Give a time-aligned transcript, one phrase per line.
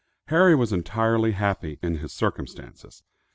[0.29, 3.03] Harry was entirely happy; in his circumstances.